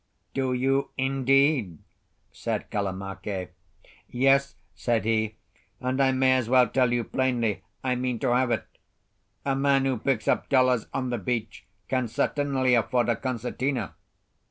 "Do 0.33 0.53
you, 0.53 0.89
indeed?" 0.97 1.77
said 2.31 2.71
Kalamake. 2.71 3.51
"Yes," 4.09 4.55
said 4.73 5.05
he, 5.05 5.35
"and 5.79 6.01
I 6.01 6.11
may 6.11 6.37
as 6.37 6.49
well 6.49 6.67
tell 6.67 6.91
you 6.91 7.03
plainly, 7.03 7.61
I 7.83 7.93
mean 7.93 8.17
to 8.21 8.33
have 8.35 8.49
it. 8.49 8.65
A 9.45 9.55
man 9.55 9.85
who 9.85 9.99
picks 9.99 10.27
up 10.27 10.49
dollars 10.49 10.87
on 10.91 11.11
the 11.11 11.19
beach 11.19 11.67
can 11.87 12.07
certainly 12.07 12.73
afford 12.73 13.09
a 13.09 13.15
concertina." 13.15 13.93